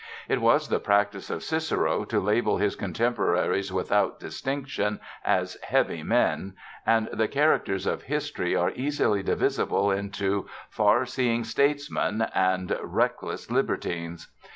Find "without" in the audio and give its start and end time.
3.71-4.19